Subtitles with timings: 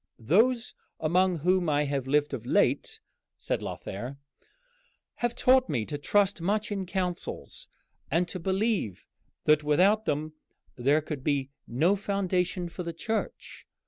[0.17, 2.99] "Those among whom I have lived of late,"
[3.37, 4.17] said Lothair,
[5.17, 7.67] "have taught me to trust much in councils,
[8.09, 9.05] and to believe
[9.43, 10.33] that without them
[10.75, 13.67] there could be no foundation for the Church.